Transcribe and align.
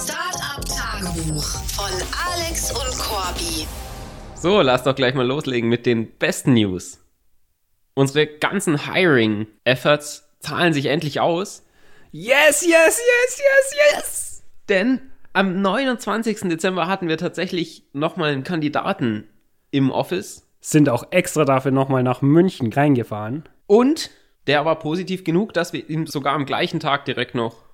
Startup 0.00 0.64
Tagebuch 0.64 1.44
von 1.74 1.90
Alex 2.30 2.70
und 2.70 2.98
Corby. 2.98 3.66
So, 4.36 4.62
lass 4.62 4.84
doch 4.84 4.94
gleich 4.94 5.14
mal 5.14 5.26
loslegen 5.26 5.68
mit 5.68 5.86
den 5.86 6.12
besten 6.18 6.54
News. 6.54 7.00
Unsere 7.94 8.28
ganzen 8.28 8.92
Hiring-Efforts 8.92 10.28
zahlen 10.38 10.72
sich 10.72 10.86
endlich 10.86 11.18
aus. 11.18 11.64
Yes, 12.12 12.64
yes, 12.64 13.00
yes, 13.00 13.40
yes, 13.40 13.74
yes! 13.92 14.42
Denn 14.68 15.00
am 15.32 15.60
29. 15.60 16.42
Dezember 16.42 16.86
hatten 16.86 17.08
wir 17.08 17.18
tatsächlich 17.18 17.82
nochmal 17.92 18.30
einen 18.30 18.44
Kandidaten 18.44 19.26
im 19.72 19.90
Office. 19.90 20.46
Sind 20.60 20.88
auch 20.88 21.08
extra 21.10 21.44
dafür 21.44 21.72
nochmal 21.72 22.04
nach 22.04 22.22
München 22.22 22.72
reingefahren. 22.72 23.48
Und 23.66 24.10
der 24.46 24.64
war 24.64 24.78
positiv 24.78 25.24
genug, 25.24 25.54
dass 25.54 25.72
wir 25.72 25.90
ihm 25.90 26.06
sogar 26.06 26.34
am 26.34 26.46
gleichen 26.46 26.78
Tag 26.78 27.04
direkt 27.04 27.34
noch 27.34 27.67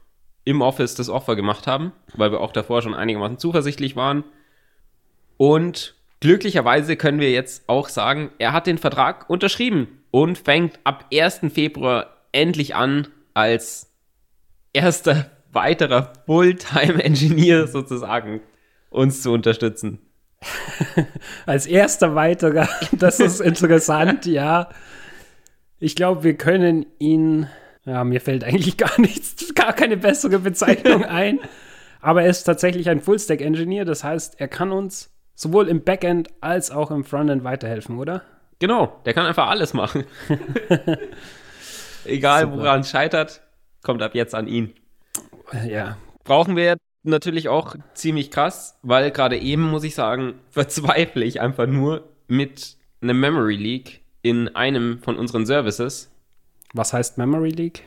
im 0.44 0.60
Office 0.60 0.94
das 0.94 1.08
Offer 1.08 1.36
gemacht 1.36 1.66
haben, 1.66 1.92
weil 2.14 2.32
wir 2.32 2.40
auch 2.40 2.52
davor 2.52 2.82
schon 2.82 2.94
einigermaßen 2.94 3.38
zuversichtlich 3.38 3.96
waren. 3.96 4.24
Und 5.36 5.94
glücklicherweise 6.20 6.96
können 6.96 7.20
wir 7.20 7.30
jetzt 7.30 7.68
auch 7.68 7.88
sagen, 7.88 8.30
er 8.38 8.52
hat 8.52 8.66
den 8.66 8.78
Vertrag 8.78 9.28
unterschrieben 9.28 10.04
und 10.10 10.38
fängt 10.38 10.78
ab 10.84 11.06
1. 11.12 11.40
Februar 11.52 12.14
endlich 12.32 12.74
an, 12.74 13.08
als 13.32 13.90
erster 14.72 15.30
weiterer 15.52 16.12
Fulltime-Engineer 16.26 17.66
sozusagen 17.66 18.40
uns 18.90 19.22
zu 19.22 19.32
unterstützen. 19.32 20.00
als 21.46 21.66
erster 21.66 22.14
weiterer, 22.14 22.68
das 22.92 23.20
ist 23.20 23.40
interessant, 23.40 24.26
ja. 24.26 24.68
Ich 25.78 25.96
glaube, 25.96 26.22
wir 26.22 26.36
können 26.36 26.86
ihn, 26.98 27.48
ja, 27.84 28.04
mir 28.04 28.20
fällt 28.20 28.44
eigentlich 28.44 28.76
gar 28.78 29.00
nichts, 29.00 29.54
gar 29.54 29.72
keine 29.72 29.96
bessere 29.96 30.38
Bezeichnung 30.38 31.04
ein. 31.04 31.40
Aber 32.00 32.22
er 32.22 32.30
ist 32.30 32.44
tatsächlich 32.44 32.90
ein 32.90 33.00
Full-Stack-Engineer, 33.00 33.84
das 33.84 34.04
heißt, 34.04 34.38
er 34.38 34.48
kann 34.48 34.72
uns 34.72 35.10
sowohl 35.34 35.68
im 35.68 35.82
Backend 35.84 36.28
als 36.40 36.70
auch 36.70 36.90
im 36.90 37.04
Frontend 37.04 37.44
weiterhelfen, 37.44 37.98
oder? 37.98 38.22
Genau, 38.58 39.00
der 39.04 39.14
kann 39.14 39.26
einfach 39.26 39.48
alles 39.48 39.74
machen. 39.74 40.04
Egal, 42.04 42.52
woran 42.52 42.80
es 42.80 42.90
scheitert, 42.90 43.40
kommt 43.82 44.02
ab 44.02 44.14
jetzt 44.14 44.34
an 44.34 44.46
ihn. 44.46 44.74
Ja. 45.66 45.96
Brauchen 46.24 46.56
wir 46.56 46.76
natürlich 47.02 47.48
auch 47.48 47.74
ziemlich 47.94 48.30
krass, 48.30 48.78
weil 48.82 49.10
gerade 49.10 49.38
eben, 49.38 49.62
muss 49.62 49.84
ich 49.84 49.94
sagen, 49.94 50.34
verzweifle 50.50 51.24
ich 51.24 51.40
einfach 51.40 51.66
nur 51.66 52.08
mit 52.26 52.76
einem 53.00 53.20
Memory 53.20 53.56
Leak 53.56 54.02
in 54.22 54.54
einem 54.54 55.00
von 55.00 55.16
unseren 55.16 55.46
Services. 55.46 56.10
Was 56.74 56.92
heißt 56.92 57.16
Memory 57.18 57.50
Leak? 57.50 57.84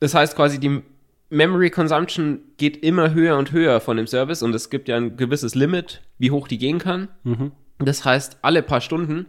Das 0.00 0.14
heißt 0.14 0.34
quasi, 0.36 0.58
die 0.58 0.82
Memory 1.30 1.70
Consumption 1.70 2.40
geht 2.56 2.78
immer 2.82 3.12
höher 3.12 3.36
und 3.36 3.52
höher 3.52 3.80
von 3.80 3.96
dem 3.96 4.06
Service 4.06 4.42
und 4.42 4.54
es 4.54 4.70
gibt 4.70 4.88
ja 4.88 4.96
ein 4.96 5.16
gewisses 5.16 5.54
Limit, 5.54 6.00
wie 6.18 6.30
hoch 6.30 6.48
die 6.48 6.58
gehen 6.58 6.78
kann. 6.78 7.08
Mhm. 7.24 7.52
Das 7.78 8.04
heißt, 8.04 8.38
alle 8.42 8.62
paar 8.62 8.80
Stunden 8.80 9.26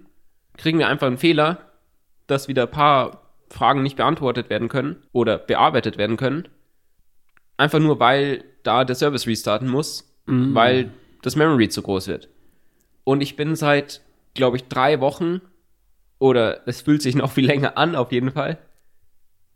kriegen 0.58 0.80
wir 0.80 0.88
einfach 0.88 1.08
einen 1.08 1.18
Fehler, 1.18 1.72
dass 2.28 2.48
wieder 2.48 2.64
ein 2.64 2.72
paar 2.72 3.22
Fragen 3.50 3.84
nicht 3.84 3.98
beantwortet 3.98 4.50
werden 4.50 4.70
können 4.70 4.98
oder 5.12 5.38
bearbeitet 5.38 5.98
werden 5.98 6.18
können. 6.18 6.48
Einfach 7.58 7.80
nur, 7.80 8.00
weil 8.00 8.44
da 8.64 8.84
der 8.86 8.96
Service 8.96 9.28
restarten 9.28 9.68
muss, 9.70 10.10
Mhm. 10.26 10.56
weil 10.56 10.90
das 11.22 11.36
Memory 11.36 11.70
zu 11.70 11.82
groß 11.82 12.08
wird. 12.08 12.30
Und 13.04 13.22
ich 13.22 13.36
bin 13.36 13.56
seit, 13.56 14.02
glaube 14.36 14.58
ich, 14.58 14.66
drei 14.70 15.00
Wochen 15.02 15.42
oder 16.24 16.66
es 16.68 16.80
fühlt 16.82 17.02
sich 17.02 17.16
noch 17.16 17.32
viel 17.34 17.46
länger 17.46 17.78
an, 17.78 17.98
auf 17.98 18.14
jeden 18.14 18.32
Fall, 18.32 18.58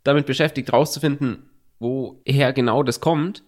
damit 0.04 0.26
beschäftigt, 0.26 0.70
rauszufinden, 0.70 1.48
woher 1.78 2.52
genau 2.52 2.82
das 2.82 3.00
kommt. 3.00 3.42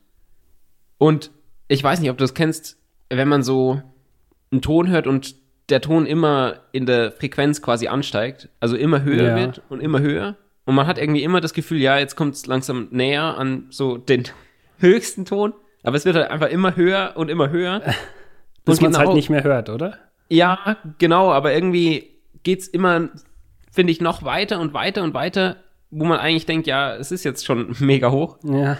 Und 0.96 1.30
ich 1.68 1.84
weiß 1.84 2.00
nicht, 2.00 2.08
ob 2.10 2.16
du 2.16 2.24
das 2.24 2.32
kennst, 2.32 2.78
wenn 3.10 3.28
man 3.28 3.42
so 3.42 3.82
einen 4.50 4.62
Ton 4.62 4.88
hört 4.88 5.06
und 5.06 5.34
der 5.68 5.82
Ton 5.82 6.06
immer 6.06 6.60
in 6.72 6.86
der 6.86 7.12
Frequenz 7.12 7.60
quasi 7.60 7.88
ansteigt, 7.88 8.48
also 8.58 8.74
immer 8.74 9.02
höher 9.02 9.28
Ja. 9.28 9.36
wird 9.36 9.60
und 9.68 9.80
immer 9.82 10.00
höher. 10.00 10.36
Und 10.64 10.74
man 10.74 10.86
hat 10.86 10.96
irgendwie 10.96 11.22
immer 11.22 11.42
das 11.42 11.52
Gefühl, 11.52 11.78
ja, 11.78 11.98
jetzt 11.98 12.16
kommt 12.16 12.34
es 12.36 12.46
langsam 12.46 12.88
näher 12.90 13.36
an 13.36 13.66
so 13.68 13.98
den 13.98 14.22
höchsten 14.78 15.26
Ton. 15.26 15.52
Aber 15.82 15.96
es 15.96 16.06
wird 16.06 16.16
halt 16.16 16.30
einfach 16.30 16.48
immer 16.48 16.74
höher 16.74 17.12
und 17.16 17.28
immer 17.28 17.50
höher. 17.50 17.82
Bis 18.64 18.80
man 18.80 18.92
es 18.92 18.96
halt 18.98 19.08
genau- 19.08 19.16
nicht 19.16 19.28
mehr 19.28 19.44
hört, 19.44 19.68
oder? 19.68 19.98
Ja, 20.30 20.78
genau, 20.98 21.30
aber 21.32 21.52
irgendwie 21.52 22.08
geht's 22.42 22.68
immer, 22.68 23.08
finde 23.70 23.92
ich, 23.92 24.00
noch 24.00 24.22
weiter 24.22 24.60
und 24.60 24.72
weiter 24.74 25.02
und 25.02 25.14
weiter, 25.14 25.56
wo 25.90 26.04
man 26.04 26.18
eigentlich 26.18 26.46
denkt, 26.46 26.66
ja, 26.66 26.94
es 26.96 27.12
ist 27.12 27.24
jetzt 27.24 27.44
schon 27.44 27.74
mega 27.80 28.10
hoch. 28.10 28.38
Ja. 28.44 28.78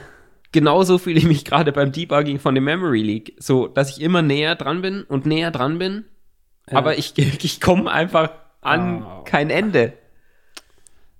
Genauso 0.53 0.99
fühle 0.99 1.19
ich 1.19 1.27
mich 1.27 1.45
gerade 1.45 1.71
beim 1.73 1.93
Debugging 1.93 2.39
von 2.41 2.55
dem 2.55 2.65
Memory 2.65 3.03
Leak, 3.03 3.37
so, 3.39 3.69
dass 3.69 3.91
ich 3.91 4.01
immer 4.03 4.21
näher 4.23 4.57
dran 4.57 4.83
bin 4.83 5.05
und 5.05 5.25
näher 5.27 5.51
dran 5.53 5.79
bin, 5.79 6.05
Ja. 6.71 6.79
aber 6.79 6.99
ich, 6.99 7.17
ich 7.45 7.61
komme 7.61 7.91
einfach 7.91 8.31
an 8.61 9.03
Oh. 9.05 9.23
kein 9.25 9.49
Ende. 9.51 9.93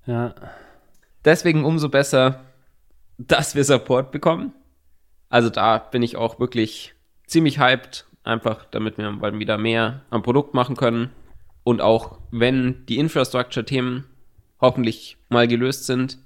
Ja. 0.05 0.33
Deswegen 1.23 1.63
umso 1.63 1.89
besser, 1.89 2.41
dass 3.17 3.55
wir 3.55 3.63
Support 3.63 4.11
bekommen. 4.11 4.53
Also 5.29 5.49
da 5.49 5.77
bin 5.77 6.03
ich 6.03 6.17
auch 6.17 6.39
wirklich 6.39 6.93
ziemlich 7.27 7.59
hyped, 7.59 8.05
einfach 8.23 8.65
damit 8.71 8.97
wir 8.97 9.09
mal 9.11 9.37
wieder 9.39 9.57
mehr 9.57 10.01
am 10.09 10.23
Produkt 10.23 10.53
machen 10.53 10.75
können. 10.75 11.09
Und 11.63 11.81
auch 11.81 12.19
wenn 12.31 12.85
die 12.87 12.97
Infrastructure-Themen 12.97 14.05
hoffentlich 14.59 15.17
mal 15.29 15.47
gelöst 15.47 15.85
sind, 15.85 16.17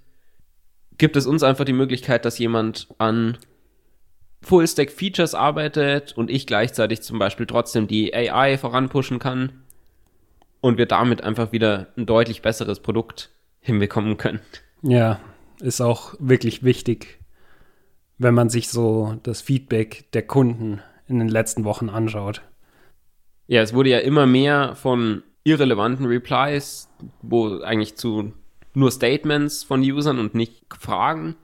gibt 0.97 1.15
es 1.15 1.25
uns 1.25 1.43
einfach 1.43 1.65
die 1.65 1.73
Möglichkeit, 1.73 2.25
dass 2.25 2.39
jemand 2.39 2.87
an 2.97 3.37
Full-Stack-Features 4.41 5.33
arbeitet 5.33 6.13
und 6.13 6.29
ich 6.29 6.47
gleichzeitig 6.47 7.01
zum 7.01 7.19
Beispiel 7.19 7.47
trotzdem 7.47 7.87
die 7.87 8.13
AI 8.13 8.57
voranpushen 8.57 9.19
kann 9.19 9.63
und 10.61 10.77
wir 10.77 10.85
damit 10.85 11.23
einfach 11.23 11.51
wieder 11.51 11.87
ein 11.97 12.05
deutlich 12.05 12.41
besseres 12.41 12.79
Produkt 12.79 13.31
hinbekommen 13.59 14.17
können. 14.17 14.39
Ja, 14.81 15.19
ist 15.59 15.81
auch 15.81 16.13
wirklich 16.19 16.63
wichtig, 16.63 17.19
wenn 18.17 18.33
man 18.33 18.49
sich 18.49 18.69
so 18.69 19.19
das 19.23 19.41
Feedback 19.41 20.11
der 20.13 20.21
Kunden 20.21 20.81
in 21.07 21.19
den 21.19 21.29
letzten 21.29 21.63
Wochen 21.63 21.89
anschaut. 21.89 22.41
Ja, 23.47 23.61
es 23.61 23.73
wurde 23.73 23.89
ja 23.89 23.99
immer 23.99 24.25
mehr 24.25 24.75
von 24.75 25.23
irrelevanten 25.43 26.05
Replies, 26.05 26.89
wo 27.21 27.59
eigentlich 27.59 27.95
zu 27.95 28.33
nur 28.73 28.91
Statements 28.91 29.63
von 29.63 29.81
Usern 29.81 30.19
und 30.19 30.35
nicht 30.35 30.65
Fragen. 30.79 31.35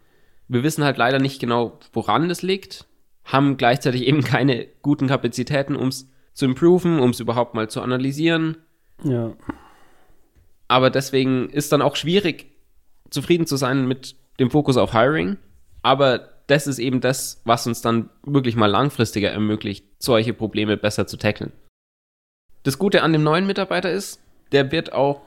Wir 0.47 0.63
wissen 0.63 0.84
halt 0.84 0.97
leider 0.97 1.19
nicht 1.19 1.40
genau, 1.40 1.79
woran 1.94 2.28
das 2.28 2.41
liegt, 2.41 2.85
haben 3.23 3.57
gleichzeitig 3.57 4.06
eben 4.06 4.23
keine 4.23 4.67
guten 4.81 5.07
Kapazitäten, 5.07 5.75
um 5.75 5.88
es 5.88 6.09
zu 6.34 6.45
improven, 6.45 7.00
um 7.00 7.11
es 7.11 7.19
überhaupt 7.19 7.53
mal 7.53 7.69
zu 7.69 7.81
analysieren. 7.81 8.57
Ja. 9.03 9.34
Aber 10.67 10.90
deswegen 10.90 11.50
ist 11.50 11.72
dann 11.72 11.81
auch 11.81 11.95
schwierig, 11.95 12.47
zufrieden 13.09 13.45
zu 13.45 13.57
sein 13.57 13.88
mit 13.88 14.16
dem 14.40 14.50
Fokus 14.50 14.78
auf 14.78 14.94
Hiring. 14.94 15.38
Aber 15.84 16.29
das 16.47 16.67
ist 16.67 16.79
eben 16.79 17.01
das, 17.01 17.41
was 17.45 17.67
uns 17.67 17.81
dann 17.81 18.09
wirklich 18.25 18.56
mal 18.56 18.67
langfristiger 18.67 19.29
ermöglicht, 19.29 19.85
solche 20.00 20.34
Probleme 20.34 20.78
besser 20.78 21.07
zu 21.07 21.17
tackeln. 21.17 21.51
Das 22.63 22.77
Gute 22.77 23.01
an 23.01 23.11
dem 23.11 23.23
neuen 23.23 23.47
Mitarbeiter 23.47 23.91
ist, 23.91 24.22
der 24.51 24.72
wird 24.72 24.94
auch 24.94 25.22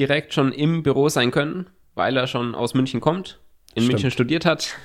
direkt 0.00 0.34
schon 0.34 0.52
im 0.52 0.82
Büro 0.82 1.08
sein 1.08 1.30
können, 1.30 1.70
weil 1.94 2.16
er 2.16 2.26
schon 2.26 2.56
aus 2.56 2.74
München 2.74 3.00
kommt, 3.00 3.40
in 3.74 3.82
Stimmt. 3.82 3.92
München 3.92 4.10
studiert 4.10 4.44
hat. 4.44 4.76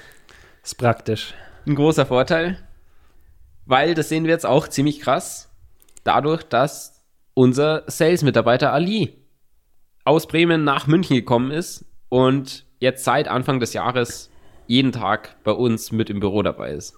Ist 0.63 0.75
praktisch. 0.75 1.33
Ein 1.65 1.75
großer 1.75 2.05
Vorteil, 2.05 2.59
weil 3.65 3.95
das 3.95 4.09
sehen 4.09 4.25
wir 4.25 4.31
jetzt 4.31 4.45
auch 4.45 4.67
ziemlich 4.67 4.99
krass, 4.99 5.49
dadurch, 6.03 6.43
dass 6.43 7.03
unser 7.33 7.83
Sales-Mitarbeiter 7.87 8.71
Ali 8.71 9.17
aus 10.05 10.27
Bremen 10.27 10.63
nach 10.63 10.87
München 10.87 11.15
gekommen 11.15 11.51
ist 11.51 11.85
und 12.09 12.65
jetzt 12.79 13.03
seit 13.03 13.27
Anfang 13.27 13.59
des 13.59 13.73
Jahres 13.73 14.29
jeden 14.67 14.91
Tag 14.91 15.35
bei 15.43 15.51
uns 15.51 15.91
mit 15.91 16.09
im 16.09 16.19
Büro 16.19 16.43
dabei 16.43 16.71
ist. 16.71 16.97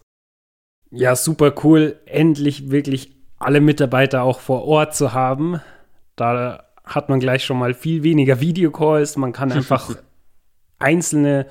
Ja, 0.91 1.15
super 1.15 1.53
cool, 1.63 1.99
endlich 2.05 2.69
wirklich 2.69 3.18
alle 3.39 3.61
Mitarbeiter 3.61 4.23
auch 4.23 4.39
vor 4.39 4.65
Ort 4.65 4.95
zu 4.95 5.13
haben. 5.13 5.61
Da 6.15 6.65
hat 6.83 7.09
man 7.09 7.19
gleich 7.19 7.43
schon 7.45 7.57
mal 7.57 7.73
viel 7.73 8.03
weniger 8.03 8.39
Videocalls. 8.41 9.17
Man 9.17 9.31
kann 9.31 9.51
einfach 9.53 9.95
einzelne 10.77 11.47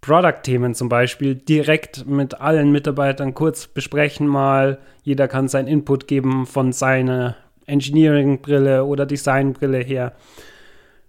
Product-Themen 0.00 0.74
zum 0.74 0.88
Beispiel 0.88 1.34
direkt 1.34 2.06
mit 2.06 2.40
allen 2.40 2.72
Mitarbeitern 2.72 3.34
kurz 3.34 3.66
besprechen 3.66 4.26
mal. 4.26 4.78
Jeder 5.02 5.28
kann 5.28 5.48
seinen 5.48 5.68
Input 5.68 6.08
geben 6.08 6.46
von 6.46 6.72
seiner 6.72 7.36
Engineering-Brille 7.66 8.84
oder 8.84 9.04
Design-Brille 9.04 9.78
her. 9.78 10.14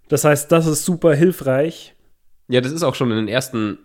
Das 0.10 0.26
heißt, 0.26 0.52
das 0.52 0.68
ist 0.68 0.84
super 0.84 1.16
hilfreich. 1.16 1.96
Ja, 2.50 2.60
das 2.60 2.74
ist 2.74 2.84
auch 2.84 2.96
schon 2.96 3.12
in 3.12 3.18
den 3.18 3.28
ersten 3.30 3.80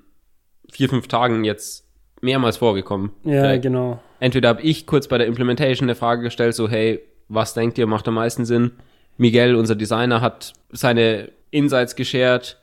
vier, 0.73 0.89
fünf 0.89 1.07
Tagen 1.07 1.45
jetzt 1.45 1.86
mehrmals 2.21 2.57
vorgekommen. 2.57 3.11
Ja, 3.25 3.43
Vielleicht. 3.43 3.63
genau. 3.63 4.01
Entweder 4.21 4.49
habe 4.51 4.63
ich 4.63 4.87
kurz 4.87 5.09
bei 5.09 5.19
der 5.19 5.27
Implementation 5.27 5.89
eine 5.89 5.95
Frage 5.95 6.23
gestellt, 6.23 6.55
so, 6.55 6.69
hey, 6.69 7.01
was 7.29 7.55
denkt 7.55 7.77
ihr, 7.79 7.87
macht 7.87 8.09
am 8.09 8.15
meisten 8.15 8.45
Sinn? 8.45 8.73
Miguel, 9.19 9.55
unser 9.57 9.75
Designer, 9.75 10.21
hat 10.21 10.53
seine 10.71 11.31
Insights 11.51 11.97
geshared 11.97 12.61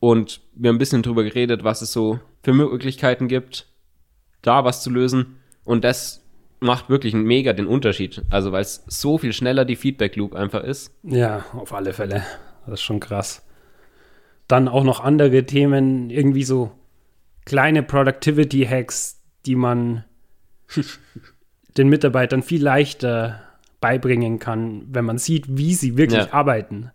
und 0.00 0.40
wir 0.54 0.68
haben 0.68 0.76
ein 0.76 0.78
bisschen 0.78 1.02
drüber 1.02 1.24
geredet, 1.24 1.64
was 1.64 1.82
es 1.82 1.92
so 1.92 2.20
für 2.42 2.52
Möglichkeiten 2.52 3.28
gibt. 3.28 3.66
da 4.42 4.64
was 4.64 4.82
zu 4.82 4.90
lösen. 4.90 5.36
Und 5.64 5.82
das 5.82 6.22
macht 6.60 6.88
wirklich 6.88 7.14
mega 7.14 7.52
den 7.52 7.66
Unterschied. 7.66 8.22
Also, 8.30 8.52
weil 8.52 8.62
es 8.62 8.84
so 8.86 9.18
viel 9.18 9.32
schneller 9.32 9.64
die 9.64 9.74
Feedback 9.76 10.14
Loop 10.16 10.34
einfach 10.34 10.62
ist. 10.62 10.92
Ja, 11.02 11.44
auf 11.52 11.72
alle 11.72 11.92
Fälle. 11.92 12.22
Das 12.66 12.74
ist 12.74 12.82
schon 12.82 13.00
krass. 13.00 13.44
Dann 14.46 14.68
auch 14.68 14.84
noch 14.84 15.00
andere 15.00 15.44
Themen, 15.44 16.10
irgendwie 16.10 16.44
so 16.44 16.70
kleine 17.46 17.82
Productivity-Hacks, 17.82 19.18
die 19.46 19.56
man 19.56 20.04
den 21.78 21.88
Mitarbeitern 21.88 22.42
viel 22.42 22.62
leichter 22.62 23.40
beibringen 23.80 24.38
kann, 24.38 24.82
wenn 24.90 25.04
man 25.04 25.18
sieht, 25.18 25.44
wie 25.56 25.74
sie 25.74 25.96
wirklich 25.96 26.26
Ja. 26.26 26.32
arbeiten. 26.32 26.90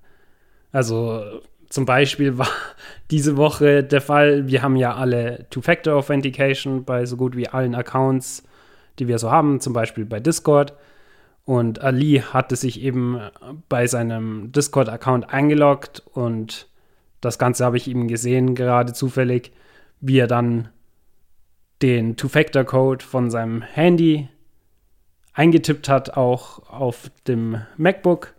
Also 0.71 1.23
zum 1.69 1.85
Beispiel 1.85 2.37
war 2.37 2.49
diese 3.09 3.37
Woche 3.37 3.83
der 3.83 4.01
Fall, 4.01 4.47
wir 4.47 4.61
haben 4.61 4.75
ja 4.75 4.95
alle 4.95 5.47
Two-Factor 5.49 5.95
Authentication 5.95 6.83
bei 6.83 7.05
so 7.05 7.17
gut 7.17 7.35
wie 7.35 7.47
allen 7.47 7.75
Accounts, 7.75 8.43
die 8.99 9.07
wir 9.07 9.19
so 9.19 9.31
haben, 9.31 9.59
zum 9.61 9.73
Beispiel 9.73 10.05
bei 10.05 10.19
Discord. 10.19 10.73
Und 11.43 11.81
Ali 11.81 12.23
hatte 12.31 12.55
sich 12.55 12.81
eben 12.81 13.19
bei 13.67 13.87
seinem 13.87 14.51
Discord-Account 14.51 15.29
eingeloggt 15.33 16.03
und 16.13 16.67
das 17.19 17.39
Ganze 17.39 17.65
habe 17.65 17.77
ich 17.77 17.89
eben 17.89 18.07
gesehen, 18.07 18.53
gerade 18.55 18.93
zufällig, 18.93 19.51
wie 20.01 20.19
er 20.19 20.27
dann 20.27 20.69
den 21.81 22.17
Two-Factor-Code 22.17 23.03
von 23.03 23.31
seinem 23.31 23.61
Handy 23.61 24.27
eingetippt 25.33 25.89
hat, 25.89 26.17
auch 26.17 26.69
auf 26.69 27.09
dem 27.27 27.61
MacBook. 27.77 28.33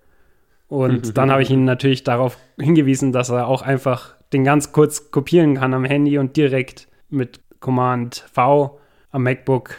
Und 0.69 1.17
dann 1.19 1.31
habe 1.31 1.43
ich 1.43 1.50
ihn 1.50 1.64
natürlich 1.64 2.05
darauf 2.05 2.37
hingewiesen, 2.59 3.12
dass 3.12 3.31
er 3.31 3.47
auch 3.47 3.62
einfach 3.62 4.14
den 4.32 4.44
ganz 4.44 4.73
kurz 4.73 5.11
kopieren 5.11 5.55
kann 5.55 5.75
am 5.75 5.85
Handy 5.85 6.19
und 6.19 6.37
direkt 6.37 6.88
mit 7.09 7.41
Command 7.61 8.25
V 8.32 8.79
am 9.11 9.23
MacBook 9.25 9.75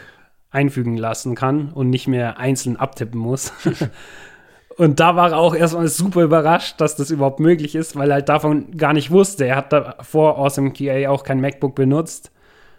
einfügen 0.52 0.98
lassen 0.98 1.36
kann 1.36 1.72
und 1.72 1.90
nicht 1.90 2.08
mehr 2.08 2.38
einzeln 2.38 2.78
abtippen 2.78 3.20
muss. 3.20 3.52
und 4.78 5.00
da 5.00 5.16
war 5.16 5.32
er 5.32 5.38
auch 5.38 5.56
erstmal 5.56 5.88
super 5.88 6.24
überrascht, 6.24 6.80
dass 6.80 6.96
das 6.96 7.12
überhaupt 7.12 7.40
möglich 7.40 7.76
ist, 7.76 7.96
weil 7.96 8.10
er 8.10 8.16
halt 8.16 8.30
davon 8.30 8.76
gar 8.78 8.94
nicht 8.94 9.12
wusste. 9.12 9.46
Er 9.46 9.56
hat 9.56 9.74
davor 9.74 10.38
Awesome 10.38 10.72
QA 10.72 11.10
auch 11.10 11.24
kein 11.24 11.42
MacBook 11.42 11.76
benutzt. 11.76 12.32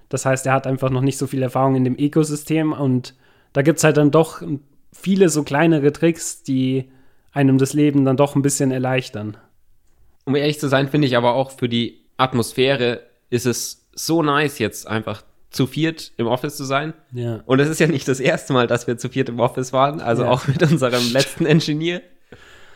Das 0.08 0.26
heißt, 0.26 0.46
er 0.46 0.52
hat 0.52 0.67
einfach 0.67 0.91
noch 0.91 1.00
nicht 1.00 1.19
so 1.19 1.26
viel 1.26 1.43
Erfahrung 1.43 1.76
in 1.76 1.85
dem 1.85 1.99
Ökosystem 1.99 2.73
und 2.73 3.14
da 3.52 3.62
gibt 3.62 3.79
es 3.79 3.85
halt 3.85 3.96
dann 3.96 4.11
doch 4.11 4.43
viele 4.93 5.29
so 5.29 5.43
kleinere 5.43 5.93
Tricks, 5.93 6.43
die 6.43 6.91
einem 7.32 7.58
das 7.58 7.73
Leben 7.73 8.05
dann 8.05 8.17
doch 8.17 8.37
ein 8.37 8.43
bisschen 8.43 8.70
erleichtern. 8.70 9.37
Um 10.25 10.37
ehrlich 10.37 10.61
zu 10.61 10.69
sein, 10.69 10.88
finde 10.88 11.06
ich 11.06 11.17
aber 11.17 11.35
auch 11.35 11.50
für 11.50 11.69
die 11.69 12.00
Atmosphäre 12.17 13.00
ist 13.31 13.47
es 13.47 13.88
so 13.94 14.23
nice, 14.23 14.58
jetzt 14.58 14.87
einfach 14.87 15.23
zu 15.55 15.67
viert 15.67 16.12
im 16.17 16.27
Office 16.27 16.56
zu 16.56 16.65
sein. 16.65 16.93
Ja. 17.12 17.41
Und 17.47 17.61
es 17.61 17.69
ist 17.69 17.79
ja 17.81 17.87
nicht 17.87 18.09
das 18.09 18.21
erste 18.21 18.53
Mal, 18.53 18.67
dass 18.67 18.87
wir 18.87 18.99
zu 18.99 19.09
viert 19.09 19.29
im 19.29 19.41
Office 19.41 19.73
waren. 19.73 20.01
Also 20.01 20.25
Ja. 20.25 20.31
auch 20.31 20.47
mit 20.49 20.62
unserem 20.62 21.12
letzten 21.12 21.47
Engineer 21.47 22.03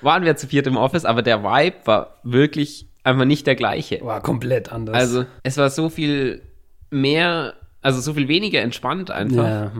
waren 0.00 0.24
wir 0.24 0.36
zu 0.36 0.46
viert 0.46 0.66
im 0.66 0.76
Office, 0.76 1.04
aber 1.04 1.22
der 1.22 1.42
Vibe 1.42 1.76
war 1.84 2.18
wirklich 2.22 2.88
einfach 3.02 3.24
nicht 3.24 3.46
der 3.46 3.56
gleiche. 3.56 4.00
War 4.02 4.22
komplett 4.22 4.70
anders. 4.70 4.94
Also 4.94 5.24
es 5.42 5.56
war 5.56 5.70
so 5.70 5.88
viel 5.88 6.42
mehr, 6.90 7.54
also 7.82 8.00
so 8.00 8.14
viel 8.14 8.28
weniger 8.28 8.60
entspannt 8.60 9.10
einfach. 9.10 9.44
ja. 9.44 9.72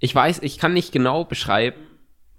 Ich 0.00 0.14
weiß, 0.14 0.40
ich 0.42 0.58
kann 0.58 0.74
nicht 0.74 0.92
genau 0.92 1.24
beschreiben, 1.24 1.76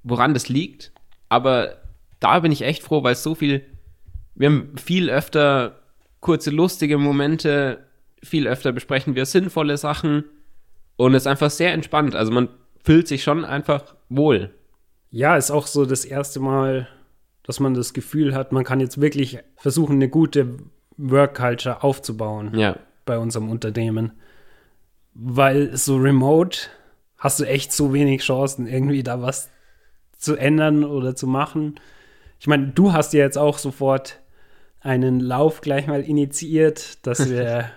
woran 0.04 0.36
das 0.36 0.50
liegt, 0.50 0.92
aber 1.30 1.78
da 2.19 2.40
bin 2.42 2.51
ich 2.51 2.62
echt 2.62 2.84
froh, 2.84 3.01
weil 3.04 3.13
es 3.13 3.24
so 3.24 3.34
viel, 3.34 3.66
wir 4.36 4.50
haben 4.50 4.75
viel 4.78 5.10
öfter 5.10 5.80
kurze 6.19 6.51
lustige 6.51 7.00
Momente, 7.00 7.85
viel 8.25 8.48
öfter 8.48 8.72
besprechen 8.72 9.16
wir 9.16 9.25
sinnvolle 9.25 9.77
Sachen 9.77 10.24
und 10.98 11.13
es 11.13 11.24
ist 11.24 11.27
einfach 11.27 11.50
sehr 11.51 11.74
entspannt. 11.74 12.16
Also 12.16 12.31
man 12.31 12.50
fühlt 12.83 13.07
sich 13.07 13.24
schon 13.24 13.45
einfach 13.45 13.95
wohl. 14.10 14.51
Ja, 15.12 15.38
ist 15.38 15.51
auch 15.51 15.68
so 15.68 15.86
das 15.86 16.06
erste 16.06 16.39
Mal, 16.39 16.88
dass 17.44 17.60
man 17.60 17.74
das 17.74 17.94
Gefühl 17.94 18.33
hat, 18.36 18.51
man 18.51 18.63
kann 18.63 18.80
jetzt 18.80 19.00
wirklich 19.00 19.39
versuchen, 19.56 19.95
eine 19.95 20.10
gute 20.10 20.57
Work-Culture 20.98 21.83
aufzubauen 21.83 22.57
Ja. 22.57 22.77
bei 23.06 23.18
unserem 23.18 23.50
Unternehmen. 23.50 24.13
Weil 25.13 25.75
so 25.77 25.98
remote 25.98 26.60
hast 27.18 27.39
du 27.39 27.45
echt 27.45 27.72
so 27.72 27.94
wenig 27.94 28.22
Chancen, 28.22 28.68
irgendwie 28.68 29.04
da 29.04 29.22
was 29.22 29.50
zu 30.18 30.36
ändern 30.36 30.83
oder 30.83 31.16
zu 31.16 31.27
machen. 31.27 31.75
Ich 32.39 32.48
meine, 32.48 32.68
du 32.69 32.94
hast 32.94 33.13
ja 33.13 33.22
jetzt 33.22 33.38
auch 33.38 33.57
sofort 33.57 34.19
einen 34.81 35.19
Lauf 35.19 35.62
gleich 35.62 35.88
mal 35.88 36.01
initiiert, 36.01 37.06
dass 37.07 37.30
wir 37.30 37.69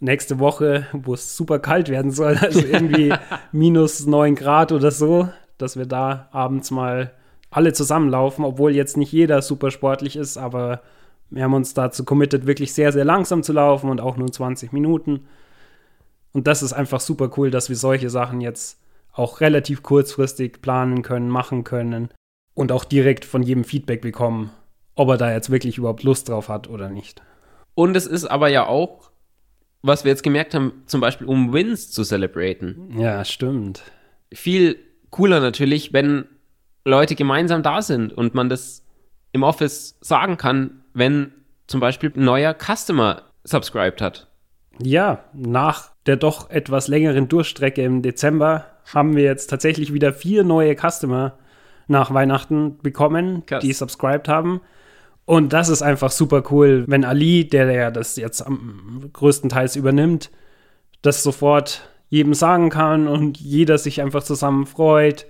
nächste 0.00 0.38
Woche, 0.38 0.86
wo 0.92 1.14
es 1.14 1.36
super 1.36 1.58
kalt 1.58 1.88
werden 1.88 2.10
soll, 2.10 2.36
also 2.40 2.60
irgendwie 2.60 3.12
minus 3.52 4.06
9 4.06 4.34
Grad 4.34 4.72
oder 4.72 4.90
so, 4.90 5.28
dass 5.58 5.76
wir 5.76 5.86
da 5.86 6.28
abends 6.32 6.70
mal 6.70 7.12
alle 7.50 7.72
zusammenlaufen, 7.72 8.44
obwohl 8.44 8.74
jetzt 8.74 8.96
nicht 8.96 9.12
jeder 9.12 9.42
super 9.42 9.70
sportlich 9.70 10.16
ist, 10.16 10.36
aber 10.36 10.82
wir 11.30 11.44
haben 11.44 11.54
uns 11.54 11.74
dazu 11.74 12.04
committed, 12.04 12.46
wirklich 12.46 12.72
sehr, 12.72 12.92
sehr 12.92 13.04
langsam 13.04 13.42
zu 13.42 13.52
laufen 13.52 13.90
und 13.90 14.00
auch 14.00 14.16
nur 14.16 14.30
20 14.30 14.72
Minuten. 14.72 15.26
Und 16.32 16.46
das 16.46 16.62
ist 16.62 16.72
einfach 16.72 17.00
super 17.00 17.30
cool, 17.36 17.50
dass 17.50 17.68
wir 17.68 17.76
solche 17.76 18.10
Sachen 18.10 18.40
jetzt 18.40 18.80
auch 19.12 19.40
relativ 19.40 19.82
kurzfristig 19.82 20.62
planen 20.62 21.02
können, 21.02 21.28
machen 21.28 21.64
können 21.64 22.10
und 22.54 22.72
auch 22.72 22.84
direkt 22.84 23.24
von 23.24 23.42
jedem 23.42 23.64
Feedback 23.64 24.00
bekommen, 24.00 24.50
ob 24.94 25.08
er 25.08 25.16
da 25.16 25.32
jetzt 25.32 25.50
wirklich 25.50 25.78
überhaupt 25.78 26.02
Lust 26.02 26.28
drauf 26.28 26.48
hat 26.48 26.68
oder 26.68 26.88
nicht. 26.88 27.22
Und 27.74 27.96
es 27.96 28.06
ist 28.06 28.26
aber 28.26 28.48
ja 28.48 28.66
auch, 28.66 29.07
was 29.82 30.04
wir 30.04 30.10
jetzt 30.10 30.22
gemerkt 30.22 30.54
haben, 30.54 30.82
zum 30.86 31.00
Beispiel 31.00 31.26
um 31.26 31.52
Wins 31.52 31.90
zu 31.90 32.04
celebraten. 32.04 32.98
Ja, 32.98 33.24
stimmt. 33.24 33.82
viel 34.32 34.78
cooler 35.10 35.40
natürlich, 35.40 35.92
wenn 35.92 36.26
Leute 36.84 37.14
gemeinsam 37.14 37.62
da 37.62 37.82
sind 37.82 38.12
und 38.12 38.34
man 38.34 38.48
das 38.48 38.84
im 39.32 39.42
Office 39.42 39.98
sagen 40.00 40.36
kann, 40.36 40.82
wenn 40.94 41.32
zum 41.66 41.80
Beispiel 41.80 42.12
ein 42.14 42.24
neuer 42.24 42.54
Customer 42.54 43.22
subscribed 43.44 44.00
hat. 44.00 44.26
Ja, 44.80 45.24
nach 45.32 45.90
der 46.06 46.16
doch 46.16 46.50
etwas 46.50 46.88
längeren 46.88 47.28
Durchstrecke 47.28 47.82
im 47.82 48.02
Dezember 48.02 48.66
haben 48.92 49.16
wir 49.16 49.24
jetzt 49.24 49.48
tatsächlich 49.48 49.92
wieder 49.92 50.12
vier 50.12 50.44
neue 50.44 50.74
Customer 50.76 51.38
nach 51.88 52.12
Weihnachten 52.12 52.78
bekommen, 52.78 53.44
Krass. 53.46 53.62
die 53.62 53.72
subscribed 53.72 54.28
haben. 54.28 54.60
Und 55.28 55.52
das 55.52 55.68
ist 55.68 55.82
einfach 55.82 56.10
super 56.10 56.42
cool, 56.50 56.84
wenn 56.88 57.04
Ali, 57.04 57.46
der 57.46 57.70
ja 57.70 57.90
das 57.90 58.16
jetzt 58.16 58.40
am 58.40 59.10
größtenteils 59.12 59.76
übernimmt, 59.76 60.30
das 61.02 61.22
sofort 61.22 61.86
jedem 62.08 62.32
sagen 62.32 62.70
kann 62.70 63.06
und 63.06 63.36
jeder 63.36 63.76
sich 63.76 64.00
einfach 64.00 64.22
zusammen 64.22 64.64
freut, 64.64 65.26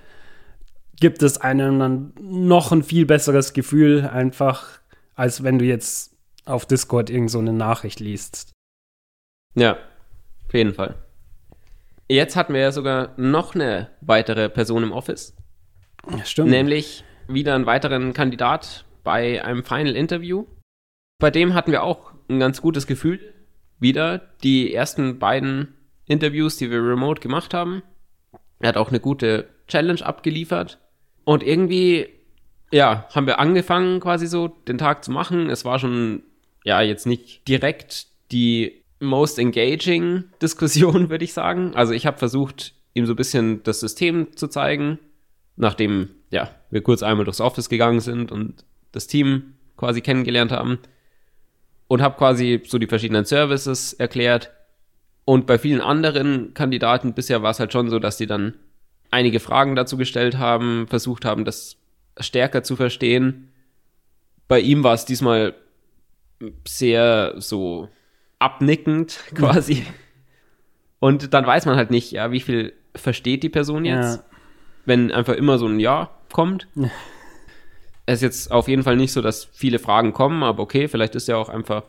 gibt 1.01 1.21
es 1.25 1.39
einem 1.39 1.81
dann 1.81 2.13
noch 2.21 2.71
ein 2.71 2.85
viel 2.85 3.07
besseres 3.07 3.55
Gefühl, 3.55 4.09
einfach, 4.09 4.79
als 5.17 5.43
wenn 5.43 5.59
du 5.59 5.65
jetzt 5.65 6.17
auf 6.45 6.65
Discord 6.65 7.11
irgend 7.11 7.33
so 7.33 7.41
eine 7.41 7.53
Nachricht 7.53 7.99
liest. 7.99 8.53
Ja, 9.57 9.79
auf 10.47 10.55
jeden 10.55 10.75
Fall. 10.75 10.95
Jetzt 12.09 12.37
hatten 12.37 12.55
wir 12.55 12.61
ja 12.61 12.71
sogar 12.71 13.15
noch 13.17 13.57
eine 13.57 13.91
weitere 14.01 14.49
Person 14.49 14.85
im 14.85 14.93
Office, 14.93 15.35
stimmt. 16.23 16.51
nämlich 16.51 17.03
wieder 17.27 17.57
einen 17.57 17.67
weiteren 17.67 18.13
Kandidat 18.13 18.85
bei 19.09 19.43
einem 19.43 19.65
Final 19.65 19.97
Interview. 19.97 20.45
Bei 21.19 21.31
dem 21.31 21.55
hatten 21.55 21.73
wir 21.73 21.83
auch 21.83 22.13
ein 22.29 22.39
ganz 22.39 22.61
gutes 22.61 22.87
Gefühl. 22.87 23.21
Wieder 23.81 24.19
die 24.43 24.75
ersten 24.75 25.19
beiden 25.19 25.73
Interviews, 26.05 26.59
die 26.59 26.71
wir 26.71 26.85
remote 26.85 27.23
gemacht 27.23 27.55
haben. 27.55 27.83
Er 28.59 28.69
hat 28.69 28.77
auch 28.77 28.91
eine 28.91 29.01
gute 29.01 29.49
Challenge 29.67 30.05
abgeliefert. 30.05 30.79
Und 31.25 31.43
irgendwie, 31.43 32.09
ja, 32.71 33.09
haben 33.15 33.27
wir 33.27 33.39
angefangen, 33.39 34.01
quasi 34.01 34.27
so 34.27 34.49
den 34.49 34.77
Tag 34.77 35.03
zu 35.03 35.11
machen. 35.11 35.49
Es 35.49 35.65
war 35.65 35.79
schon, 35.79 36.23
ja, 36.63 36.83
jetzt 36.83 37.07
nicht 37.07 37.49
direkt 37.49 38.09
die 38.31 38.85
most 39.01 39.39
engaging 39.39 40.25
Diskussion, 40.43 41.09
würde 41.09 41.25
ich 41.25 41.33
sagen. 41.33 41.75
Also 41.75 41.95
ich 41.95 42.05
habe 42.05 42.19
versucht, 42.19 42.75
ihm 42.93 43.07
so 43.07 43.15
ein 43.15 43.17
bisschen 43.17 43.63
das 43.63 43.81
System 43.81 44.37
zu 44.37 44.49
zeigen, 44.49 44.99
nachdem, 45.57 46.11
ja, 46.29 46.51
wir 46.69 46.83
kurz 46.83 47.03
einmal 47.03 47.25
durchs 47.25 47.41
Office 47.41 47.71
gegangen 47.71 48.01
sind 48.01 48.31
und 48.31 48.67
das 48.93 49.07
Team 49.07 49.55
quasi 49.77 50.01
kennengelernt 50.01 50.53
haben. 50.53 50.79
Und 51.87 52.03
habe 52.03 52.17
quasi 52.19 52.63
so 52.67 52.79
die 52.79 52.87
verschiedenen 52.87 53.25
Services 53.25 53.95
erklärt. 53.95 54.51
Und 55.25 55.47
bei 55.47 55.59
vielen 55.59 55.81
anderen 55.81 56.53
Kandidaten 56.55 57.15
bisher 57.15 57.43
war 57.43 57.51
es 57.51 57.61
halt 57.61 57.73
schon 57.73 57.89
so, 57.89 57.99
dass 57.99 58.17
die 58.19 58.27
dann 58.27 58.55
einige 59.11 59.41
Fragen 59.41 59.75
dazu 59.75 59.97
gestellt 59.97 60.37
haben, 60.39 60.87
versucht 60.89 61.25
haben, 61.25 61.45
das 61.47 61.77
stärker 62.21 62.63
zu 62.63 62.77
verstehen. 62.77 63.51
Bei 64.49 64.61
ihm 64.61 64.85
war 64.85 64.95
es 64.95 65.05
diesmal 65.07 65.55
sehr 66.67 67.35
so 67.39 67.89
abnickend 68.39 69.19
quasi. 69.35 69.85
Und 71.01 71.33
dann 71.33 71.47
weiß 71.47 71.65
man 71.67 71.77
halt 71.77 71.91
nicht, 71.91 72.11
ja, 72.13 72.31
wie 72.33 72.41
viel 72.41 72.73
versteht 72.95 73.43
die 73.43 73.49
Person 73.49 73.85
jetzt, 73.85 74.19
Ja. 74.19 74.25
wenn 74.85 75.11
einfach 75.13 75.35
immer 75.35 75.59
so 75.59 75.67
ein 75.67 75.81
Ja 75.81 76.11
kommt. 76.33 76.67
Es 78.09 78.15
ist 78.15 78.23
jetzt 78.23 78.53
auf 78.53 78.69
jeden 78.69 78.85
Fall 78.85 78.97
nicht 78.97 79.13
so, 79.13 79.21
dass 79.21 79.45
viele 79.45 79.79
Fragen 79.79 80.15
kommen, 80.15 80.43
aber 80.43 80.63
okay, 80.63 80.89
vielleicht 80.89 81.15
ist 81.15 81.29
ja 81.29 81.37
auch 81.37 81.51
einfach 81.51 81.83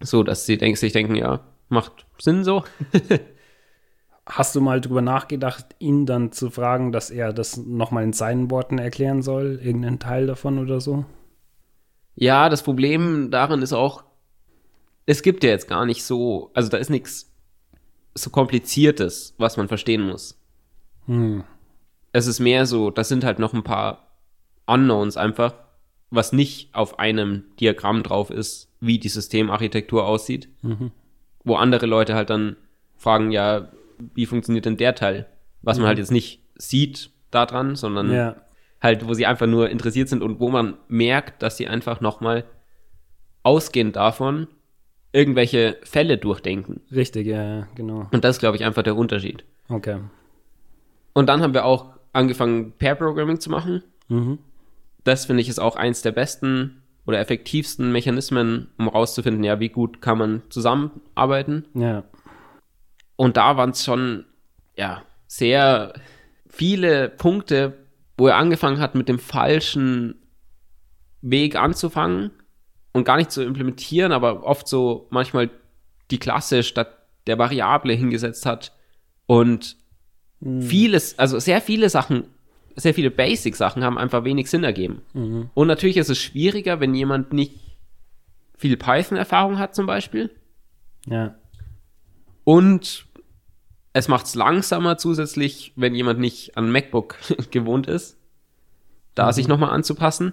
so, 0.00 0.24
dass 0.24 0.44
sie 0.44 0.58
denk, 0.58 0.76
sich 0.76 0.92
denken, 0.92 1.14
ja, 1.14 1.38
macht 1.68 2.04
Sinn 2.18 2.42
so. 2.42 2.64
Hast 4.26 4.56
du 4.56 4.60
mal 4.60 4.80
drüber 4.80 5.02
nachgedacht, 5.02 5.66
ihn 5.78 6.04
dann 6.04 6.32
zu 6.32 6.50
fragen, 6.50 6.90
dass 6.90 7.10
er 7.10 7.32
das 7.32 7.56
nochmal 7.56 8.02
in 8.02 8.12
seinen 8.12 8.50
Worten 8.50 8.78
erklären 8.78 9.22
soll? 9.22 9.60
Irgendeinen 9.62 10.00
Teil 10.00 10.26
davon 10.26 10.58
oder 10.58 10.80
so? 10.80 11.04
Ja, 12.16 12.48
das 12.48 12.64
Problem 12.64 13.30
darin 13.30 13.62
ist 13.62 13.72
auch, 13.72 14.02
es 15.06 15.22
gibt 15.22 15.44
ja 15.44 15.50
jetzt 15.50 15.68
gar 15.68 15.86
nicht 15.86 16.02
so, 16.02 16.50
also 16.54 16.68
da 16.68 16.78
ist 16.78 16.90
nichts 16.90 17.32
so 18.14 18.30
kompliziertes, 18.30 19.36
was 19.38 19.56
man 19.56 19.68
verstehen 19.68 20.02
muss. 20.02 20.40
Hm. 21.06 21.44
Es 22.10 22.26
ist 22.26 22.40
mehr 22.40 22.66
so, 22.66 22.90
das 22.90 23.08
sind 23.08 23.22
halt 23.22 23.38
noch 23.38 23.54
ein 23.54 23.62
paar 23.62 24.03
Unknowns 24.66 25.16
einfach, 25.16 25.54
was 26.10 26.32
nicht 26.32 26.74
auf 26.74 26.98
einem 26.98 27.44
Diagramm 27.60 28.02
drauf 28.02 28.30
ist, 28.30 28.70
wie 28.80 28.98
die 28.98 29.08
Systemarchitektur 29.08 30.06
aussieht. 30.06 30.48
Mhm. 30.62 30.90
Wo 31.44 31.56
andere 31.56 31.86
Leute 31.86 32.14
halt 32.14 32.30
dann 32.30 32.56
fragen, 32.96 33.30
ja, 33.30 33.68
wie 34.14 34.26
funktioniert 34.26 34.64
denn 34.64 34.76
der 34.76 34.94
Teil? 34.94 35.26
Was 35.62 35.78
man 35.78 35.86
halt 35.86 35.98
jetzt 35.98 36.10
nicht 36.12 36.40
sieht 36.56 37.10
daran, 37.30 37.76
sondern 37.76 38.12
Ja. 38.12 38.36
halt, 38.80 39.06
wo 39.06 39.14
sie 39.14 39.26
einfach 39.26 39.46
nur 39.46 39.70
interessiert 39.70 40.08
sind 40.08 40.22
und 40.22 40.40
wo 40.40 40.50
man 40.50 40.74
merkt, 40.88 41.42
dass 41.42 41.56
sie 41.56 41.66
einfach 41.68 42.00
nochmal 42.00 42.44
ausgehend 43.42 43.96
davon 43.96 44.46
irgendwelche 45.12 45.76
Fälle 45.84 46.18
durchdenken. 46.18 46.80
Richtig, 46.90 47.26
ja, 47.26 47.42
ja, 47.60 47.68
genau. 47.74 48.08
Und 48.10 48.24
das 48.24 48.36
ist, 48.36 48.40
glaube 48.40 48.56
ich, 48.56 48.64
einfach 48.64 48.82
der 48.82 48.96
Unterschied. 48.96 49.44
Okay. 49.68 49.98
Und 51.12 51.28
dann 51.28 51.40
haben 51.42 51.54
wir 51.54 51.64
auch 51.64 51.90
angefangen, 52.12 52.72
Pair-Programming 52.78 53.38
zu 53.40 53.50
machen. 53.50 53.82
Mhm. 54.08 54.38
Das 55.04 55.26
finde 55.26 55.42
ich 55.42 55.48
ist 55.48 55.58
auch 55.58 55.76
eins 55.76 56.02
der 56.02 56.12
besten 56.12 56.82
oder 57.06 57.20
effektivsten 57.20 57.92
Mechanismen, 57.92 58.68
um 58.78 58.88
rauszufinden, 58.88 59.44
ja, 59.44 59.60
wie 59.60 59.68
gut 59.68 60.00
kann 60.00 60.18
man 60.18 60.42
zusammenarbeiten. 60.48 61.66
Ja. 61.74 62.04
Und 63.16 63.36
da 63.36 63.56
waren 63.56 63.70
es 63.70 63.84
schon, 63.84 64.24
ja, 64.76 65.02
sehr 65.26 65.92
viele 66.48 67.08
Punkte, 67.10 67.74
wo 68.16 68.28
er 68.28 68.36
angefangen 68.36 68.80
hat, 68.80 68.94
mit 68.94 69.08
dem 69.08 69.18
falschen 69.18 70.14
Weg 71.20 71.56
anzufangen 71.56 72.30
und 72.92 73.04
gar 73.04 73.16
nicht 73.16 73.32
zu 73.32 73.42
implementieren, 73.42 74.12
aber 74.12 74.44
oft 74.44 74.68
so 74.68 75.08
manchmal 75.10 75.50
die 76.10 76.18
Klasse 76.18 76.62
statt 76.62 76.96
der 77.26 77.38
Variable 77.38 77.92
hingesetzt 77.92 78.46
hat 78.46 78.72
und 79.26 79.76
vieles, 80.60 81.18
also 81.18 81.38
sehr 81.38 81.60
viele 81.60 81.88
Sachen, 81.88 82.24
sehr 82.76 82.94
viele 82.94 83.10
Basic-Sachen 83.10 83.84
haben 83.84 83.98
einfach 83.98 84.24
wenig 84.24 84.50
Sinn 84.50 84.64
ergeben. 84.64 85.02
Und 85.54 85.68
natürlich 85.68 85.96
ist 85.96 86.10
es 86.10 86.18
schwieriger, 86.18 86.80
wenn 86.80 86.94
jemand 86.94 87.32
nicht 87.32 87.60
viel 88.56 88.76
Python-Erfahrung 88.76 89.58
hat 89.58 89.74
zum 89.74 89.86
Beispiel. 89.86 90.30
Ja. 91.06 91.34
Und 92.44 93.06
es 93.92 94.08
macht 94.08 94.26
es 94.26 94.34
langsamer 94.34 94.98
zusätzlich, 94.98 95.72
wenn 95.76 95.94
jemand 95.94 96.18
nicht 96.18 96.56
an 96.56 96.70
MacBook 96.70 97.16
gewohnt 97.50 97.86
ist, 97.86 98.16
da 99.14 99.32
sich 99.32 99.48
nochmal 99.48 99.70
anzupassen. 99.70 100.32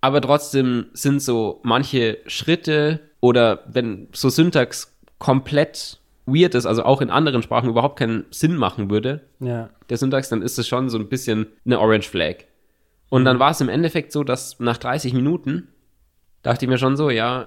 Aber 0.00 0.20
trotzdem 0.20 0.86
sind 0.92 1.20
so 1.20 1.60
manche 1.62 2.18
Schritte 2.26 3.00
oder 3.20 3.64
wenn 3.66 4.08
so 4.12 4.28
Syntax 4.28 4.96
komplett 5.18 6.00
weird 6.32 6.54
ist, 6.54 6.66
also 6.66 6.84
auch 6.84 7.00
in 7.00 7.10
anderen 7.10 7.42
Sprachen 7.42 7.68
überhaupt 7.70 7.98
keinen 7.98 8.26
Sinn 8.30 8.56
machen 8.56 8.90
würde, 8.90 9.22
Ja. 9.40 9.70
der 9.90 9.96
Syntax, 9.96 10.28
dann 10.28 10.42
ist 10.42 10.58
es 10.58 10.68
schon 10.68 10.88
so 10.90 10.98
ein 10.98 11.08
bisschen 11.08 11.46
eine 11.64 11.80
Orange 11.80 12.08
Flag. 12.08 12.44
Und 13.08 13.24
dann 13.24 13.38
war 13.38 13.50
es 13.52 13.60
im 13.60 13.68
Endeffekt 13.68 14.12
so, 14.12 14.22
dass 14.24 14.60
nach 14.60 14.76
30 14.76 15.14
Minuten 15.14 15.68
dachte 16.42 16.64
ich 16.64 16.68
mir 16.68 16.78
schon 16.78 16.96
so, 16.96 17.10
ja, 17.10 17.46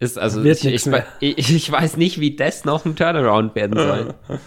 ist 0.00 0.18
also 0.18 0.42
ich, 0.44 0.64
ich, 0.64 0.86
ich, 1.20 1.72
weiß 1.72 1.96
nicht, 1.96 2.18
wie 2.20 2.34
das 2.36 2.64
noch 2.64 2.84
ein 2.84 2.96
Turnaround 2.96 3.54
werden 3.54 3.78
soll. 3.78 4.14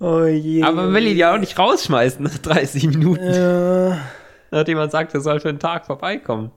Oh 0.00 0.24
je. 0.24 0.62
Aber 0.64 0.82
man 0.82 0.92
will 0.94 1.06
ihn 1.06 1.16
ja 1.16 1.32
auch 1.32 1.38
nicht 1.38 1.56
rausschmeißen 1.56 2.22
nach 2.24 2.36
30 2.36 2.88
Minuten, 2.88 3.22
Äh, 3.22 3.94
nachdem 4.50 4.76
man 4.76 4.90
sagt, 4.90 5.14
er 5.14 5.20
soll 5.20 5.38
für 5.38 5.48
einen 5.48 5.60
Tag 5.60 5.86
vorbeikommen. 5.86 6.50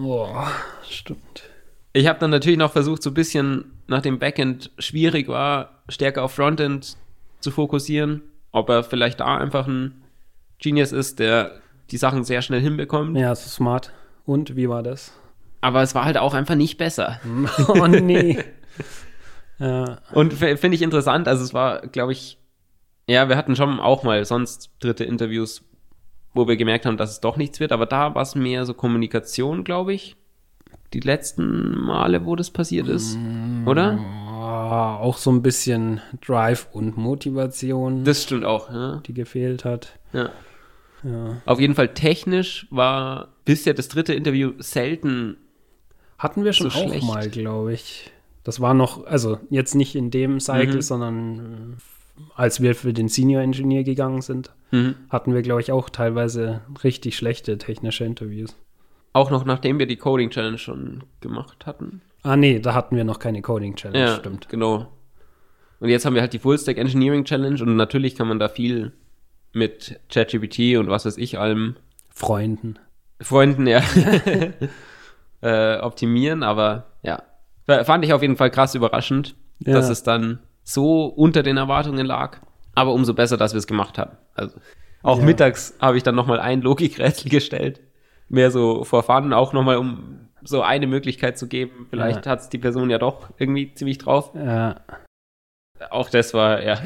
boah, 0.00 0.50
stimmt. 0.88 1.44
Ich 1.92 2.08
habe 2.08 2.18
dann 2.18 2.30
natürlich 2.30 2.58
noch 2.58 2.72
versucht, 2.72 3.04
so 3.04 3.10
ein 3.10 3.14
bisschen, 3.14 3.73
nachdem 3.86 4.18
Backend 4.18 4.70
schwierig 4.78 5.28
war, 5.28 5.82
stärker 5.88 6.22
auf 6.22 6.34
Frontend 6.34 6.96
zu 7.40 7.50
fokussieren. 7.50 8.22
Ob 8.52 8.68
er 8.68 8.84
vielleicht 8.84 9.20
da 9.20 9.36
einfach 9.36 9.66
ein 9.66 10.02
Genius 10.58 10.92
ist, 10.92 11.18
der 11.18 11.60
die 11.90 11.96
Sachen 11.96 12.24
sehr 12.24 12.42
schnell 12.42 12.60
hinbekommt. 12.60 13.16
Ja, 13.16 13.34
so 13.34 13.48
smart. 13.48 13.92
Und 14.24 14.56
wie 14.56 14.68
war 14.68 14.82
das? 14.82 15.12
Aber 15.60 15.82
es 15.82 15.94
war 15.94 16.04
halt 16.04 16.18
auch 16.18 16.34
einfach 16.34 16.54
nicht 16.54 16.78
besser. 16.78 17.20
Oh 17.68 17.86
nee. 17.86 18.38
ja. 19.58 19.98
Und 20.12 20.32
finde 20.34 20.74
ich 20.74 20.82
interessant, 20.82 21.28
also 21.28 21.42
es 21.42 21.54
war, 21.54 21.86
glaube 21.88 22.12
ich, 22.12 22.38
ja, 23.06 23.28
wir 23.28 23.36
hatten 23.36 23.56
schon 23.56 23.80
auch 23.80 24.02
mal 24.02 24.24
sonst 24.24 24.70
dritte 24.80 25.04
Interviews, 25.04 25.62
wo 26.32 26.48
wir 26.48 26.56
gemerkt 26.56 26.86
haben, 26.86 26.96
dass 26.96 27.10
es 27.10 27.20
doch 27.20 27.36
nichts 27.36 27.60
wird, 27.60 27.72
aber 27.72 27.86
da 27.86 28.14
war 28.14 28.22
es 28.22 28.34
mehr 28.34 28.64
so 28.64 28.74
Kommunikation, 28.74 29.64
glaube 29.64 29.92
ich. 29.92 30.16
Die 30.94 31.00
letzten 31.00 31.76
Male, 31.78 32.24
wo 32.24 32.36
das 32.36 32.50
passiert 32.50 32.88
ist, 32.88 33.18
oder? 33.66 33.98
Auch 34.00 35.16
so 35.18 35.30
ein 35.30 35.42
bisschen 35.42 36.00
Drive 36.24 36.68
und 36.72 36.96
Motivation, 36.96 38.04
Das 38.04 38.22
stimmt 38.22 38.44
auch, 38.44 38.70
ja. 38.72 39.02
die 39.06 39.12
gefehlt 39.14 39.64
hat. 39.64 39.98
ja. 40.12 40.30
Ja. 41.02 41.36
Auf 41.44 41.60
jeden 41.60 41.74
Fall 41.74 41.88
technisch 41.92 42.66
war 42.70 43.28
bisher 43.44 43.74
das 43.74 43.88
dritte 43.88 44.14
Interview 44.14 44.52
selten. 44.56 45.36
Hatten 46.18 46.44
wir 46.44 46.54
schon 46.54 46.70
So 46.70 46.78
auch 46.78 46.88
schlecht. 46.88 47.06
mal, 47.06 47.28
glaube 47.28 47.74
ich. 47.74 48.10
Das 48.42 48.58
war 48.60 48.72
noch, 48.72 49.04
also 49.04 49.38
jetzt 49.50 49.74
nicht 49.74 49.96
in 49.96 50.10
dem 50.10 50.40
Cycle, 50.40 50.76
Mhm. 50.76 50.80
sondern 50.80 51.76
äh, 51.76 52.22
als 52.36 52.62
wir 52.62 52.74
für 52.74 52.94
den 52.94 53.08
Senior 53.08 53.42
Engineer 53.42 53.84
gegangen 53.84 54.22
sind, 54.22 54.50
Mhm. 54.70 54.94
hatten 55.10 55.34
wir, 55.34 55.42
glaube 55.42 55.60
ich, 55.60 55.72
auch 55.72 55.90
teilweise 55.90 56.62
richtig 56.82 57.16
schlechte 57.18 57.58
technische 57.58 58.04
Interviews. 58.06 58.56
Auch 59.14 59.30
noch 59.30 59.44
nachdem 59.46 59.78
wir 59.78 59.86
die 59.86 59.96
Coding 59.96 60.28
Challenge 60.30 60.58
schon 60.58 61.04
gemacht 61.20 61.64
hatten. 61.66 62.02
Ah, 62.22 62.36
nee, 62.36 62.58
da 62.58 62.74
hatten 62.74 62.96
wir 62.96 63.04
noch 63.04 63.18
keine 63.18 63.40
Coding 63.42 63.76
Challenge, 63.76 63.98
Ja, 64.06 64.16
stimmt. 64.16 64.48
genau. 64.50 64.88
Und 65.80 65.88
jetzt 65.88 66.04
haben 66.04 66.14
wir 66.14 66.20
halt 66.22 66.32
die 66.32 66.38
Full 66.38 66.58
Stack 66.58 66.78
Engineering 66.78 67.24
Challenge 67.24 67.60
und 67.62 67.76
natürlich 67.76 68.14
kann 68.16 68.28
man 68.28 68.38
da 68.38 68.48
viel 68.48 68.92
mit 69.52 70.00
ChatGPT 70.12 70.76
und 70.78 70.88
was 70.88 71.04
weiß 71.06 71.16
ich 71.18 71.38
allem 71.38 71.76
Freunden. 72.10 72.78
Freunden 73.20 73.66
ja 73.66 73.80
äh, 75.42 75.78
optimieren, 75.80 76.42
aber 76.42 76.86
ja. 77.02 77.22
F- 77.66 77.86
Fand 77.86 78.04
ich 78.04 78.12
auf 78.12 78.22
jeden 78.22 78.36
Fall 78.36 78.50
krass 78.50 78.74
überraschend, 78.74 79.34
Ja. 79.60 79.74
dass 79.74 79.88
es 79.88 80.02
dann 80.02 80.40
so 80.62 81.06
unter 81.06 81.42
den 81.42 81.56
Erwartungen 81.56 82.06
lag. 82.06 82.38
Aber 82.74 82.92
umso 82.92 83.14
besser, 83.14 83.36
dass 83.36 83.52
wir 83.54 83.58
es 83.58 83.66
gemacht 83.66 83.98
haben. 83.98 84.16
Also 84.34 84.56
auch 85.02 85.18
Ja. 85.18 85.24
mittags 85.24 85.74
habe 85.80 85.96
ich 85.96 86.02
dann 86.02 86.14
nochmal 86.14 86.40
ein 86.40 86.62
Logikrätsel 86.62 87.30
gestellt. 87.30 87.80
Mehr 88.28 88.50
so 88.50 88.84
vor 88.84 89.02
Fun, 89.02 89.32
auch 89.32 89.52
nochmal, 89.52 89.76
um 89.76 90.28
so 90.42 90.62
eine 90.62 90.86
Möglichkeit 90.86 91.38
zu 91.38 91.46
geben. 91.48 91.86
Vielleicht 91.90 92.26
Ja. 92.26 92.32
hat 92.32 92.40
es 92.40 92.48
die 92.48 92.58
Person 92.58 92.90
ja 92.90 92.98
doch 92.98 93.28
irgendwie 93.38 93.72
ziemlich 93.74 93.98
drauf. 93.98 94.30
Ja, 94.34 94.76
Auch 95.90 96.08
das 96.10 96.34
war, 96.34 96.62
ja, 96.62 96.78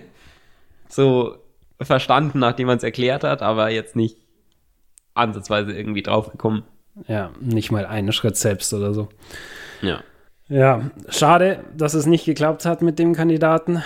so 0.88 1.36
verstanden, 1.80 2.38
nachdem 2.38 2.66
man 2.68 2.78
es 2.78 2.82
erklärt 2.84 3.24
hat, 3.24 3.42
aber 3.42 3.70
jetzt 3.70 3.96
nicht 3.96 4.16
ansatzweise 5.14 5.72
irgendwie 5.72 6.02
draufgekommen. 6.02 6.62
ja, 7.08 7.30
nicht 7.40 7.70
mal 7.70 7.86
einen 7.86 8.12
Schritt 8.12 8.36
selbst 8.36 8.72
oder 8.72 8.94
so. 8.94 9.08
Ja. 9.82 10.00
Ja, 10.48 10.90
schade, 11.08 11.64
dass 11.76 11.94
es 11.94 12.06
nicht 12.06 12.24
geklappt 12.24 12.64
hat 12.66 12.80
mit 12.80 12.98
dem 12.98 13.14
Kandidaten. 13.14 13.82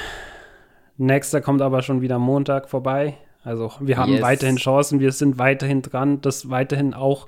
Nächster 0.99 1.41
kommt 1.41 1.63
aber 1.63 1.81
schon 1.83 2.03
wieder 2.03 2.19
Montag 2.19 2.69
vorbei. 2.69 3.17
Also 3.43 3.73
wir 3.81 3.97
haben 3.97 4.13
Yes. 4.13 4.23
weiterhin 4.23 4.57
Chancen, 4.57 5.01
wir 5.01 5.13
sind 5.13 5.39
weiterhin 5.39 5.83
dran. 5.83 6.21
Das 6.21 6.37
ist 6.37 6.51
weiterhin 6.51 6.95
auch 6.95 7.27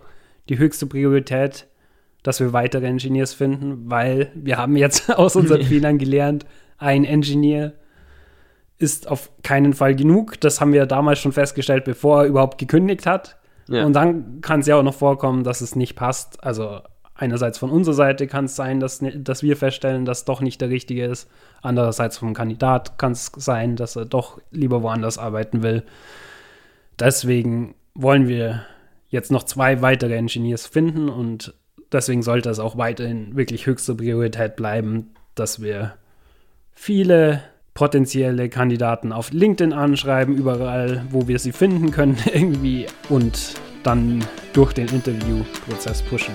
die 0.48 0.58
höchste 0.58 0.86
Priorität, 0.86 1.66
dass 2.22 2.40
wir 2.40 2.52
weitere 2.52 2.86
Engineers 2.86 3.32
finden, 3.34 3.90
weil 3.90 4.30
wir 4.34 4.58
haben 4.58 4.76
jetzt 4.76 5.10
aus 5.16 5.36
unseren 5.36 5.62
Fehlern 5.64 5.98
gelernt, 5.98 6.46
ein 6.78 7.04
Engineer 7.04 7.74
ist 8.78 9.08
auf 9.08 9.30
keinen 9.44 9.74
Fall 9.74 9.94
genug. 9.94 10.40
Das 10.40 10.60
haben 10.60 10.72
wir 10.72 10.86
damals 10.86 11.20
schon 11.20 11.32
festgestellt, 11.32 11.84
bevor 11.84 12.22
er 12.22 12.28
überhaupt 12.28 12.58
gekündigt 12.58 13.06
hat. 13.06 13.38
Ja. 13.68 13.86
Und 13.86 13.92
dann 13.92 14.40
kann 14.40 14.60
es 14.60 14.66
ja 14.66 14.76
auch 14.76 14.82
noch 14.82 14.94
vorkommen, 14.94 15.44
dass 15.44 15.60
es 15.60 15.76
nicht 15.76 15.94
passt. 15.94 16.42
Also 16.42 16.80
einerseits 17.22 17.56
von 17.56 17.70
unserer 17.70 17.94
Seite 17.94 18.26
kann 18.26 18.46
es 18.46 18.56
sein, 18.56 18.80
dass, 18.80 19.00
dass 19.14 19.44
wir 19.44 19.56
feststellen, 19.56 20.04
dass 20.04 20.24
doch 20.24 20.40
nicht 20.40 20.60
der 20.60 20.70
Richtige 20.70 21.04
ist. 21.06 21.30
Andererseits 21.62 22.18
vom 22.18 22.34
Kandidat 22.34 22.98
kann 22.98 23.12
es 23.12 23.30
sein, 23.36 23.76
dass 23.76 23.94
er 23.94 24.06
doch 24.06 24.40
lieber 24.50 24.82
woanders 24.82 25.18
arbeiten 25.18 25.62
will. 25.62 25.84
Deswegen 26.98 27.76
wollen 27.94 28.26
wir 28.26 28.66
jetzt 29.08 29.30
noch 29.30 29.44
zwei 29.44 29.82
weitere 29.82 30.16
Engineers 30.16 30.66
finden 30.66 31.08
und 31.08 31.54
deswegen 31.92 32.22
sollte 32.24 32.50
es 32.50 32.58
auch 32.58 32.76
weiterhin 32.76 33.36
wirklich 33.36 33.66
höchste 33.66 33.94
Priorität 33.94 34.56
bleiben, 34.56 35.14
dass 35.36 35.62
wir 35.62 35.94
viele 36.72 37.42
potenzielle 37.72 38.48
Kandidaten 38.48 39.12
auf 39.12 39.32
LinkedIn 39.32 39.72
anschreiben, 39.72 40.34
überall, 40.34 41.04
wo 41.10 41.28
wir 41.28 41.38
sie 41.38 41.52
finden 41.52 41.92
können, 41.92 42.18
irgendwie 42.32 42.86
und 43.08 43.54
dann 43.84 44.24
durch 44.54 44.72
den 44.72 44.88
Interviewprozess 44.88 46.02
pushen. 46.02 46.34